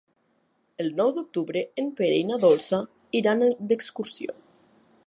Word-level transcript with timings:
El 0.83 0.89
nou 0.99 1.11
d'octubre 1.17 1.63
en 1.83 1.91
Pere 2.01 2.17
i 2.23 2.27
na 2.31 2.41
Dolça 2.47 2.81
iran 3.21 3.47
d'excursió. 3.71 4.41